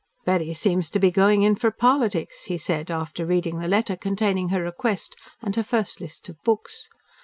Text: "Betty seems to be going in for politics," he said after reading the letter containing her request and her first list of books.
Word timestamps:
"Betty 0.25 0.55
seems 0.55 0.89
to 0.89 0.99
be 0.99 1.11
going 1.11 1.43
in 1.43 1.55
for 1.55 1.69
politics," 1.69 2.45
he 2.45 2.57
said 2.57 2.89
after 2.89 3.23
reading 3.23 3.59
the 3.59 3.67
letter 3.67 3.95
containing 3.95 4.49
her 4.49 4.63
request 4.63 5.15
and 5.43 5.55
her 5.55 5.61
first 5.63 6.01
list 6.01 6.27
of 6.27 6.41
books. 6.43 6.87